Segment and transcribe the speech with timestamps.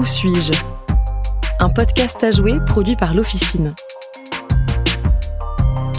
[0.00, 0.52] Où suis-je?
[1.60, 3.74] Un podcast à jouer produit par l'Officine.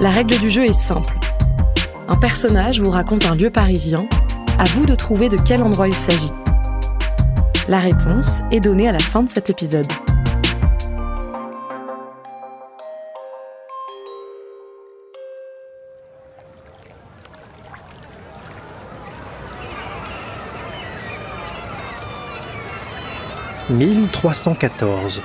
[0.02, 1.14] La règle du jeu est simple.
[2.08, 4.08] Un personnage vous raconte un lieu parisien,
[4.58, 6.32] à vous de trouver de quel endroit il s'agit.
[7.68, 9.86] La réponse est donnée à la fin de cet épisode.
[23.70, 25.22] «1314.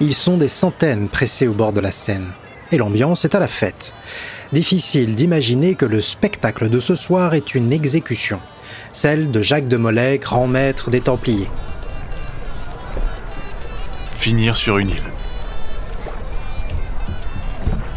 [0.00, 2.26] Ils sont des centaines pressés au bord de la Seine,
[2.72, 3.92] et l'ambiance est à la fête.
[4.52, 8.40] Difficile d'imaginer que le spectacle de ce soir est une exécution,
[8.92, 11.50] celle de Jacques de Molay, grand maître des Templiers.
[14.14, 15.02] Finir sur une île.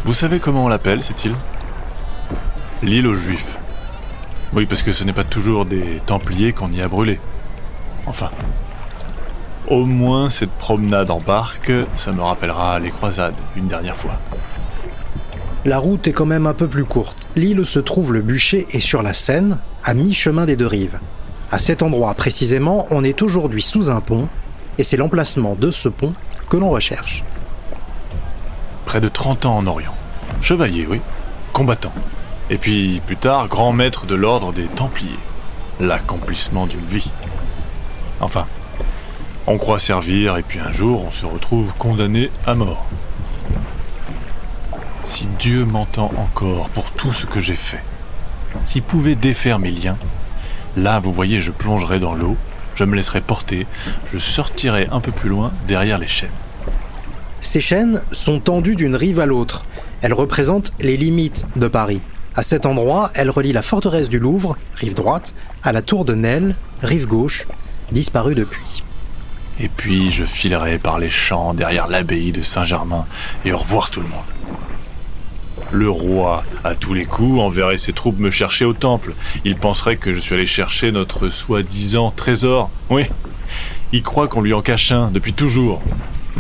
[0.06, 1.36] Vous savez comment on l'appelle cette île?
[2.82, 3.58] L'île aux Juifs.
[4.54, 7.20] Oui, parce que ce n'est pas toujours des Templiers qu'on y a brûlé.
[8.06, 8.30] Enfin.
[9.74, 14.20] Au moins cette promenade en barque, ça me rappellera les croisades une dernière fois.
[15.66, 17.28] La route est quand même un peu plus courte.
[17.36, 21.00] L'île où se trouve le bûcher est sur la Seine, à mi-chemin des deux rives.
[21.50, 24.30] À cet endroit précisément, on est aujourd'hui sous un pont,
[24.78, 26.14] et c'est l'emplacement de ce pont
[26.52, 27.24] que l'on recherche.
[28.86, 29.96] Près de 30 ans en Orient.
[30.44, 31.02] Chevalier, oui.
[31.52, 31.94] Combattant.
[32.52, 35.18] Et puis, plus tard, grand maître de l'ordre des Templiers.
[35.80, 37.10] L'accomplissement d'une vie.
[38.22, 38.46] Enfin,
[39.48, 42.86] on croit servir, et puis un jour, on se retrouve condamné à mort.
[45.04, 47.84] Si Dieu m'entend encore pour tout ce que j'ai fait,
[48.66, 49.98] s'il pouvait défaire mes liens,
[50.78, 52.38] là, vous voyez, je plongerai dans l'eau,
[52.76, 53.68] je me laisserai porter,
[54.14, 56.30] je sortirai un peu plus loin derrière les chaînes.
[57.42, 59.66] Ces chaînes sont tendues d'une rive à l'autre.
[60.02, 62.02] Elles représentent les limites de Paris.
[62.36, 66.16] À cet endroit, elles relient la forteresse du Louvre, rive droite, à la tour de
[66.16, 67.46] Nesle, rive gauche,
[67.92, 68.84] disparue depuis.
[69.60, 73.06] Et puis je filerai par les champs derrière l'abbaye de Saint-Germain
[73.46, 74.20] et au revoir tout le monde.
[75.72, 79.14] Le roi, à tous les coups, enverrait ses troupes me chercher au temple.
[79.44, 82.70] Il penserait que je suis allé chercher notre soi-disant trésor.
[82.92, 83.06] Oui,
[83.92, 85.82] il croit qu'on lui en cache un depuis toujours.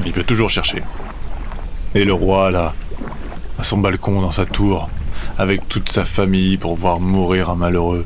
[0.05, 0.83] Il peut toujours chercher.
[1.95, 2.73] Et le roi, là,
[3.59, 4.89] à son balcon dans sa tour,
[5.38, 8.05] avec toute sa famille pour voir mourir un malheureux.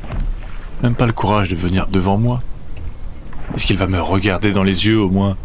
[0.82, 2.40] Même pas le courage de venir devant moi.
[3.54, 5.36] Est-ce qu'il va me regarder dans les yeux au moins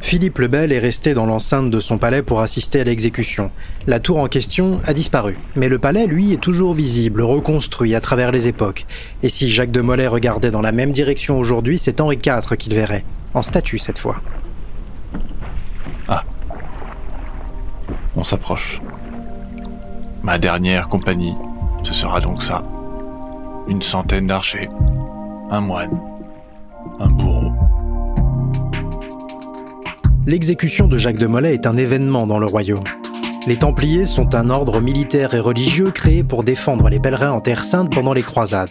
[0.00, 3.50] Philippe le Bel est resté dans l'enceinte de son palais pour assister à l'exécution.
[3.86, 8.00] La tour en question a disparu, mais le palais, lui, est toujours visible, reconstruit à
[8.00, 8.86] travers les époques.
[9.22, 12.74] Et si Jacques de Molay regardait dans la même direction aujourd'hui, c'est Henri IV qu'il
[12.74, 13.04] verrait,
[13.34, 14.20] en statue cette fois.
[16.08, 16.24] Ah.
[18.16, 18.80] On s'approche.
[20.22, 21.34] Ma dernière compagnie,
[21.82, 22.64] ce sera donc ça.
[23.68, 24.68] Une centaine d'archers,
[25.50, 26.00] un moine,
[26.98, 27.52] un bourreau.
[30.26, 32.84] L'exécution de Jacques de Molay est un événement dans le royaume.
[33.46, 37.64] Les Templiers sont un ordre militaire et religieux créé pour défendre les pèlerins en Terre
[37.64, 38.70] Sainte pendant les croisades.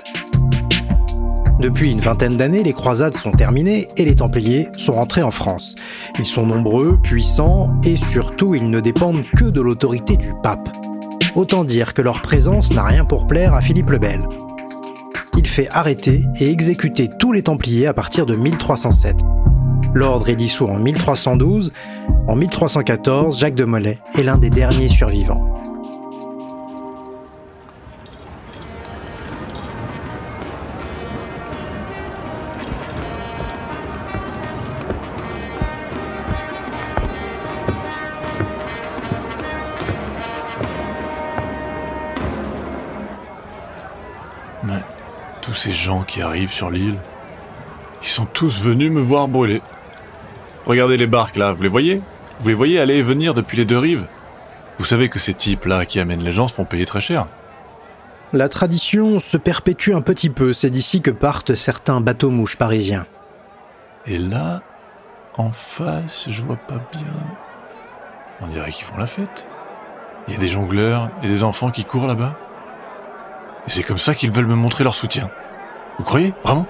[1.60, 5.76] Depuis une vingtaine d'années, les croisades sont terminées et les Templiers sont rentrés en France.
[6.18, 10.70] Ils sont nombreux, puissants et surtout ils ne dépendent que de l'autorité du pape.
[11.36, 14.26] Autant dire que leur présence n'a rien pour plaire à Philippe le Bel.
[15.40, 19.16] Il fait arrêter et exécuter tous les Templiers à partir de 1307.
[19.94, 21.72] L'ordre est dissous en 1312.
[22.28, 25.50] En 1314, Jacques de Molay est l'un des derniers survivants.
[45.42, 46.98] Tous ces gens qui arrivent sur l'île,
[48.02, 49.62] ils sont tous venus me voir brûler.
[50.66, 52.02] Regardez les barques là, vous les voyez?
[52.40, 54.06] Vous les voyez aller et venir depuis les deux rives?
[54.78, 57.28] Vous savez que ces types-là qui amènent les gens se font payer très cher.
[58.32, 63.06] La tradition se perpétue un petit peu, c'est d'ici que partent certains bateaux-mouches parisiens.
[64.06, 64.62] Et là,
[65.36, 67.14] en face, je vois pas bien.
[68.42, 69.48] On dirait qu'ils font la fête.
[70.28, 72.36] Il y a des jongleurs et des enfants qui courent là-bas.
[73.68, 75.30] Et c'est comme ça qu'ils veulent me montrer leur soutien.
[75.98, 76.66] Vous croyez Vraiment?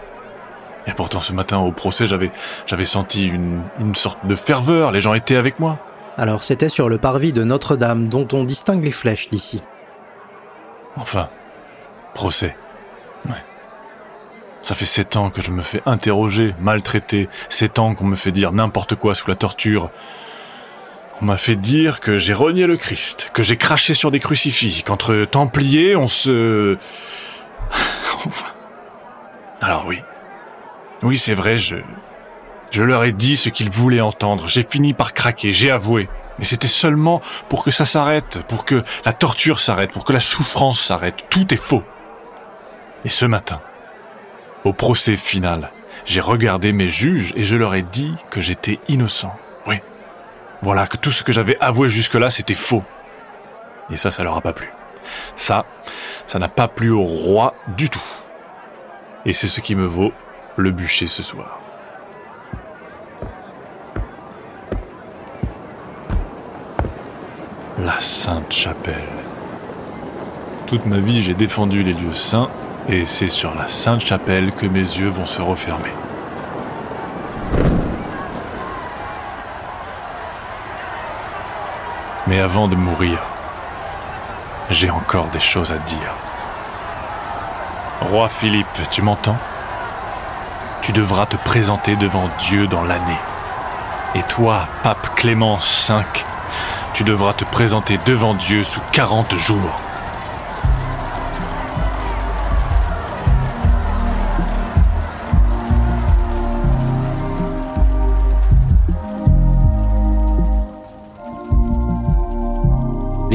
[0.88, 2.32] Et pourtant ce matin au procès, j'avais
[2.66, 5.78] j'avais senti une, une sorte de ferveur, les gens étaient avec moi.
[6.18, 9.62] Alors c'était sur le parvis de Notre-Dame dont on distingue les flèches d'ici.
[10.96, 11.30] Enfin,
[12.14, 12.56] procès.
[13.28, 13.44] Ouais.
[14.64, 18.32] Ça fait sept ans que je me fais interroger, maltraiter, sept ans qu'on me fait
[18.32, 19.92] dire n'importe quoi sous la torture.
[21.22, 24.84] On m'a fait dire que j'ai renié le Christ, que j'ai craché sur des crucifix,
[24.84, 26.78] qu'entre Templiers, on se...
[28.26, 28.48] enfin...
[29.62, 30.02] Alors oui.
[31.02, 31.78] Oui, c'est vrai, je...
[32.72, 34.48] Je leur ai dit ce qu'ils voulaient entendre.
[34.48, 36.08] J'ai fini par craquer, j'ai avoué.
[36.38, 40.20] Mais c'était seulement pour que ça s'arrête, pour que la torture s'arrête, pour que la
[40.20, 41.26] souffrance s'arrête.
[41.30, 41.84] Tout est faux.
[43.04, 43.60] Et ce matin,
[44.64, 45.72] au procès final,
[46.06, 49.36] j'ai regardé mes juges et je leur ai dit que j'étais innocent.
[49.68, 49.82] Oui.
[50.62, 52.84] Voilà, que tout ce que j'avais avoué jusque-là, c'était faux.
[53.90, 54.72] Et ça, ça leur a pas plu.
[55.36, 55.66] Ça,
[56.26, 58.04] ça n'a pas plu au roi du tout.
[59.26, 60.12] Et c'est ce qui me vaut
[60.58, 61.62] le bûcher ce soir.
[67.80, 68.96] La Sainte Chapelle.
[70.68, 72.50] Toute ma vie, j'ai défendu les lieux saints,
[72.90, 75.92] et c'est sur la Sainte Chapelle que mes yeux vont se refermer.
[82.30, 83.18] Mais avant de mourir,
[84.70, 86.14] j'ai encore des choses à dire.
[88.02, 89.40] Roi Philippe, tu m'entends?
[90.84, 93.18] Tu devras te présenter devant Dieu dans l'année.
[94.14, 95.96] Et toi, pape Clément V,
[96.94, 99.80] tu devras te présenter devant Dieu sous 40 jours.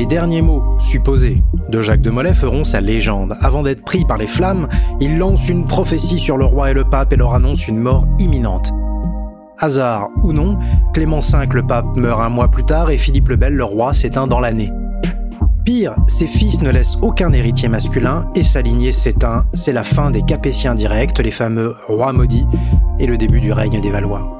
[0.04, 3.38] Les derniers mots, supposés, de Jacques de Molay feront sa légende.
[3.40, 4.68] Avant d'être pris par les flammes,
[5.00, 8.06] il lance une prophétie sur le roi et le pape et leur annonce une mort
[8.18, 8.70] imminente.
[9.58, 10.58] Hasard ou non,
[10.92, 13.94] Clément V le pape meurt un mois plus tard et Philippe le Bel le roi
[13.94, 14.70] s'éteint dans l'année.
[15.64, 19.46] Pire, ses fils ne laissent aucun héritier masculin et sa lignée s'éteint.
[19.54, 22.46] C'est la fin des Capétiens directs, les fameux rois maudits,
[22.98, 24.38] et le début du règne des Valois.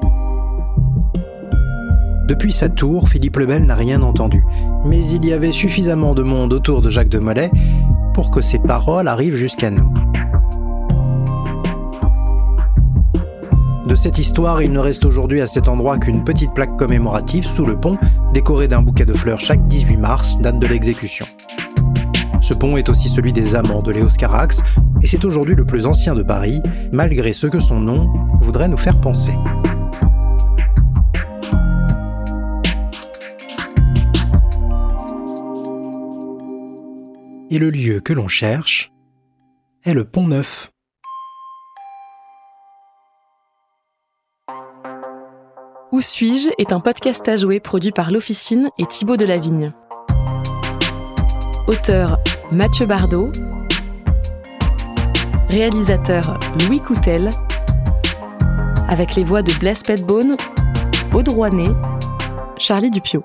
[2.25, 4.43] Depuis sa tour, Philippe le Bel n'a rien entendu,
[4.83, 7.51] mais il y avait suffisamment de monde autour de Jacques de Molay
[8.15, 9.93] pour que ses paroles arrivent jusqu'à nous.
[13.87, 17.67] De cette histoire, il ne reste aujourd'hui à cet endroit qu'une petite plaque commémorative sous
[17.67, 17.97] le pont,
[18.33, 21.27] décorée d'un bouquet de fleurs chaque 18 mars, date de l'exécution.
[22.41, 24.63] Ce pont est aussi celui des amants de Léos Carax,
[25.03, 28.11] et c'est aujourd'hui le plus ancien de Paris, malgré ce que son nom
[28.41, 29.33] voudrait nous faire penser.
[37.49, 38.91] Et le lieu que l'on cherche
[39.83, 40.71] est le Pont Neuf.
[45.91, 49.71] Où suis-je est un podcast à jouer produit par l'Officine et Thibaut Delavigne.
[51.67, 52.17] Auteur
[52.51, 53.31] Mathieu Bardot.
[55.49, 57.29] Réalisateur Louis Coutel.
[58.87, 60.35] Avec les voix de Blaise Petbone,
[61.13, 61.71] Rouanet,
[62.57, 63.23] Charlie Dupio.